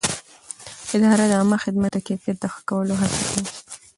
[0.95, 3.43] اداره د عامه خدمت د کیفیت د ښه کولو هڅه کوي.